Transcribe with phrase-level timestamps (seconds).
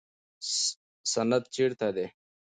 [1.11, 2.05] سند چیرته دی؟